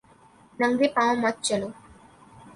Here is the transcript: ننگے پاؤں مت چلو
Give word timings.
ننگے 0.59 0.87
پاؤں 0.95 1.15
مت 1.21 1.35
چلو 1.45 1.69